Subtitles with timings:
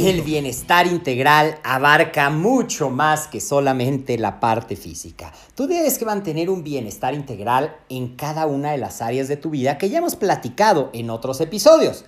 [0.00, 5.32] El bienestar integral abarca mucho más que solamente la parte física.
[5.56, 9.50] Tú debes que mantener un bienestar integral en cada una de las áreas de tu
[9.50, 12.04] vida que ya hemos platicado en otros episodios.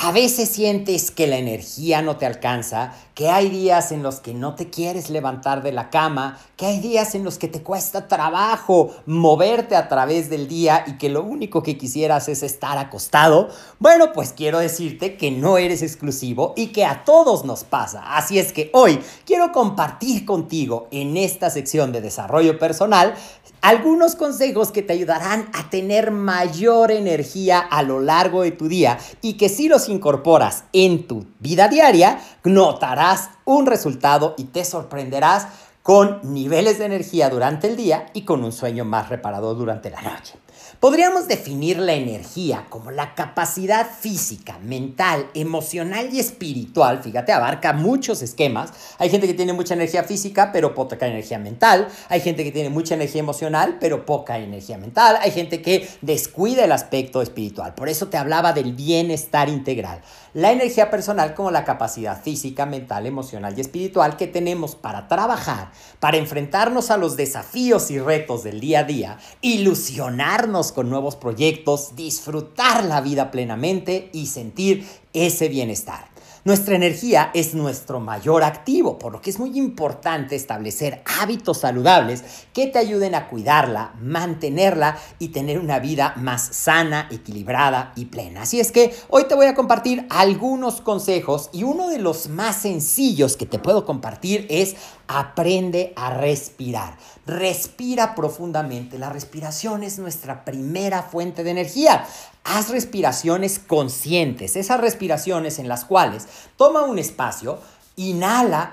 [0.00, 4.32] A veces sientes que la energía no te alcanza, que hay días en los que
[4.32, 8.06] no te quieres levantar de la cama, que hay días en los que te cuesta
[8.06, 13.48] trabajo moverte a través del día y que lo único que quisieras es estar acostado.
[13.80, 18.16] Bueno, pues quiero decirte que no eres exclusivo y que a todos nos pasa.
[18.16, 23.14] Así es que hoy quiero compartir contigo en esta sección de desarrollo personal
[23.60, 28.98] algunos consejos que te ayudarán a tener mayor energía a lo largo de tu día
[29.20, 35.48] y que si los incorporas en tu vida diaria, notarás un resultado y te sorprenderás
[35.88, 40.02] con niveles de energía durante el día y con un sueño más reparador durante la
[40.02, 40.34] noche.
[40.80, 47.02] Podríamos definir la energía como la capacidad física, mental, emocional y espiritual.
[47.02, 48.70] Fíjate, abarca muchos esquemas.
[48.98, 51.88] Hay gente que tiene mucha energía física, pero poca energía mental.
[52.10, 55.18] Hay gente que tiene mucha energía emocional, pero poca energía mental.
[55.20, 57.74] Hay gente que descuida el aspecto espiritual.
[57.74, 60.02] Por eso te hablaba del bienestar integral.
[60.34, 65.72] La energía personal como la capacidad física, mental, emocional y espiritual que tenemos para trabajar,
[66.00, 71.96] para enfrentarnos a los desafíos y retos del día a día, ilusionarnos con nuevos proyectos,
[71.96, 76.07] disfrutar la vida plenamente y sentir ese bienestar.
[76.44, 82.22] Nuestra energía es nuestro mayor activo, por lo que es muy importante establecer hábitos saludables
[82.52, 88.42] que te ayuden a cuidarla, mantenerla y tener una vida más sana, equilibrada y plena.
[88.42, 92.56] Así es que hoy te voy a compartir algunos consejos y uno de los más
[92.56, 94.76] sencillos que te puedo compartir es
[95.08, 96.96] aprende a respirar.
[97.26, 98.98] Respira profundamente.
[98.98, 102.06] La respiración es nuestra primera fuente de energía.
[102.50, 106.26] Haz respiraciones conscientes, esas respiraciones en las cuales
[106.56, 107.58] toma un espacio,
[107.96, 108.72] inhala,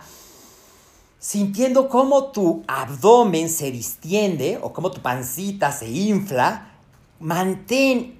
[1.20, 6.72] sintiendo cómo tu abdomen se distiende o cómo tu pancita se infla.
[7.20, 8.16] Mantén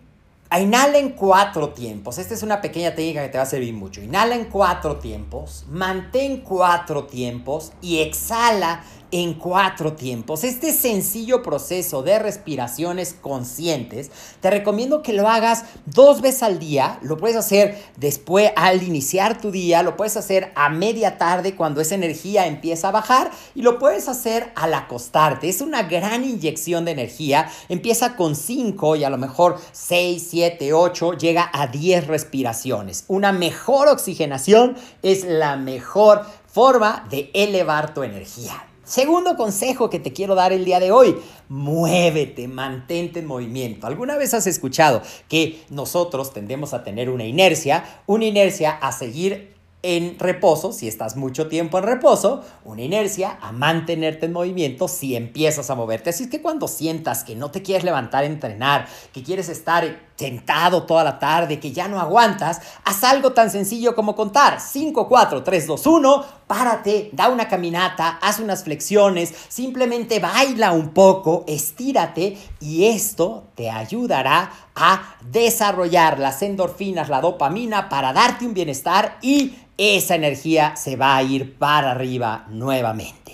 [0.52, 2.18] Inhala en cuatro tiempos.
[2.18, 4.02] Esta es una pequeña técnica que te va a servir mucho.
[4.02, 10.44] Inhala en cuatro tiempos, mantén cuatro tiempos y exhala en cuatro tiempos.
[10.44, 14.12] Este sencillo proceso de respiraciones conscientes,
[14.42, 17.00] te recomiendo que lo hagas dos veces al día.
[17.02, 21.82] Lo puedes hacer después al iniciar tu día, lo puedes hacer a media tarde cuando
[21.82, 25.50] esa energía empieza a bajar y lo puedes hacer al acostarte.
[25.50, 27.50] Es una gran inyección de energía.
[27.70, 33.06] Empieza con 5 y a lo mejor 6, 7, 8, llega a 10 respiraciones.
[33.08, 38.66] Una mejor oxigenación es la mejor forma de elevar tu energía.
[38.86, 41.16] Segundo consejo que te quiero dar el día de hoy,
[41.50, 43.88] muévete, mantente en movimiento.
[43.88, 49.56] ¿Alguna vez has escuchado que nosotros tendemos a tener una inercia, una inercia a seguir
[49.82, 55.16] en reposo, si estás mucho tiempo en reposo, una inercia a mantenerte en movimiento si
[55.16, 56.12] empiezas a moverte.
[56.12, 60.00] Así es que cuando sientas que no te quieres levantar a entrenar, que quieres estar
[60.16, 65.08] sentado toda la tarde, que ya no aguantas, haz algo tan sencillo como contar 5,
[65.08, 71.44] 4, 3, 2, 1, párate, da una caminata, haz unas flexiones, simplemente baila un poco,
[71.48, 79.18] estírate y esto te ayudará a desarrollar las endorfinas, la dopamina para darte un bienestar
[79.22, 83.25] y esa energía se va a ir para arriba nuevamente.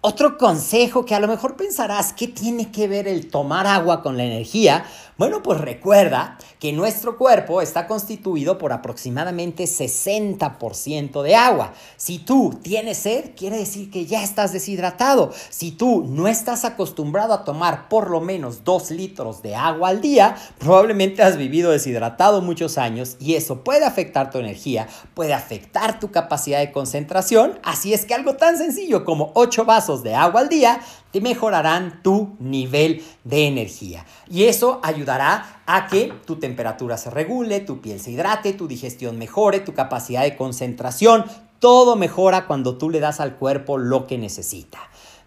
[0.00, 4.16] Otro consejo que a lo mejor pensarás, ¿qué tiene que ver el tomar agua con
[4.16, 4.84] la energía?
[5.16, 11.72] Bueno, pues recuerda que nuestro cuerpo está constituido por aproximadamente 60% de agua.
[11.96, 15.32] Si tú tienes sed, quiere decir que ya estás deshidratado.
[15.50, 20.00] Si tú no estás acostumbrado a tomar por lo menos 2 litros de agua al
[20.00, 25.98] día, probablemente has vivido deshidratado muchos años y eso puede afectar tu energía, puede afectar
[25.98, 27.58] tu capacidad de concentración.
[27.64, 30.80] Así es que algo tan sencillo como 8 vasos de agua al día
[31.10, 34.04] te mejorarán tu nivel de energía.
[34.28, 39.18] Y eso ayudará a que tu temperatura se regule, tu piel se hidrate, tu digestión
[39.18, 41.24] mejore, tu capacidad de concentración.
[41.58, 44.78] Todo mejora cuando tú le das al cuerpo lo que necesita.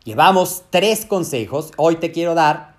[0.03, 1.71] Llevamos tres consejos.
[1.77, 2.75] Hoy te quiero dar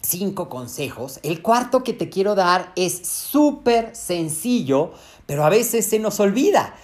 [0.00, 1.20] cinco consejos.
[1.22, 4.92] El cuarto que te quiero dar es súper sencillo,
[5.26, 6.74] pero a veces se nos olvida.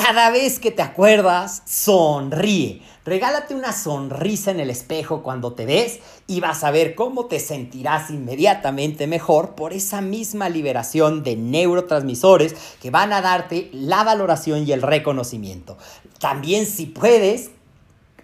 [0.00, 2.82] Cada vez que te acuerdas, sonríe.
[3.04, 5.98] Regálate una sonrisa en el espejo cuando te ves
[6.28, 12.54] y vas a ver cómo te sentirás inmediatamente mejor por esa misma liberación de neurotransmisores
[12.80, 15.76] que van a darte la valoración y el reconocimiento.
[16.20, 17.50] También si puedes,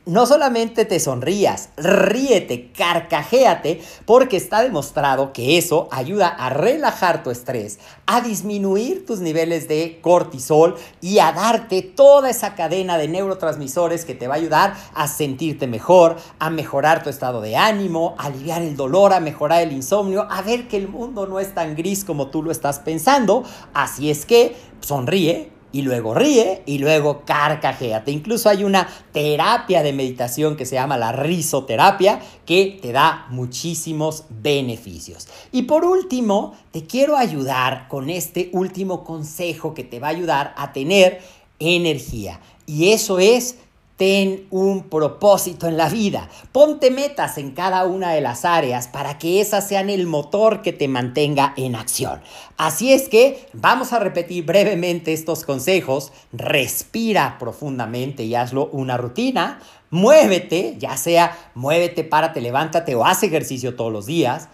[0.06, 7.30] no solamente te sonrías, ríete, carcajéate, porque está demostrado que eso ayuda a relajar tu
[7.30, 14.04] estrés, a disminuir tus niveles de cortisol y a darte toda esa cadena de neurotransmisores
[14.04, 18.26] que te va a ayudar a sentirte mejor, a mejorar tu estado de ánimo, a
[18.26, 21.76] aliviar el dolor, a mejorar el insomnio, a ver que el mundo no es tan
[21.76, 23.44] gris como tú lo estás pensando.
[23.72, 28.12] Así es que sonríe, y luego ríe y luego carcajéate.
[28.12, 34.22] Incluso hay una terapia de meditación que se llama la risoterapia que te da muchísimos
[34.28, 35.26] beneficios.
[35.50, 40.54] Y por último, te quiero ayudar con este último consejo que te va a ayudar
[40.56, 41.20] a tener
[41.58, 42.38] energía.
[42.66, 43.56] Y eso es
[43.96, 46.28] Ten un propósito en la vida.
[46.50, 50.72] Ponte metas en cada una de las áreas para que esas sean el motor que
[50.72, 52.20] te mantenga en acción.
[52.56, 56.12] Así es que vamos a repetir brevemente estos consejos.
[56.32, 59.60] Respira profundamente y hazlo una rutina.
[59.90, 64.48] Muévete, ya sea muévete, párate, levántate o haz ejercicio todos los días.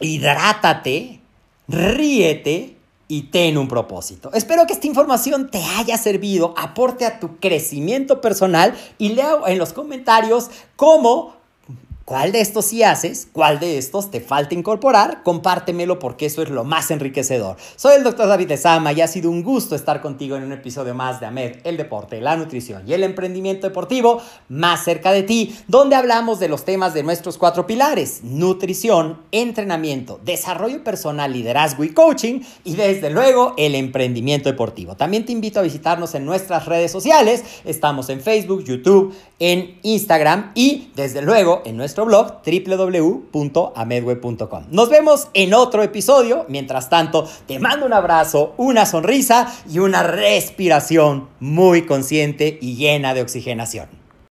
[0.00, 1.20] Hidrátate,
[1.68, 2.79] ríete
[3.10, 4.30] y ten un propósito.
[4.32, 9.58] Espero que esta información te haya servido, aporte a tu crecimiento personal y leo en
[9.58, 11.39] los comentarios cómo
[12.10, 13.28] ¿Cuál de estos sí haces?
[13.30, 15.22] ¿Cuál de estos te falta incorporar?
[15.22, 17.56] Compártemelo porque eso es lo más enriquecedor.
[17.76, 20.92] Soy el doctor David Lezama y ha sido un gusto estar contigo en un episodio
[20.92, 25.56] más de AMED, el deporte, la nutrición y el emprendimiento deportivo más cerca de ti,
[25.68, 31.90] donde hablamos de los temas de nuestros cuatro pilares, nutrición, entrenamiento, desarrollo personal, liderazgo y
[31.90, 34.96] coaching y desde luego el emprendimiento deportivo.
[34.96, 37.44] También te invito a visitarnos en nuestras redes sociales.
[37.64, 42.40] Estamos en Facebook, YouTube, en Instagram y desde luego en nuestro blog
[43.32, 44.64] www.amedweb.com.
[44.70, 46.46] Nos vemos en otro episodio.
[46.48, 53.14] Mientras tanto, te mando un abrazo, una sonrisa y una respiración muy consciente y llena
[53.14, 53.99] de oxigenación.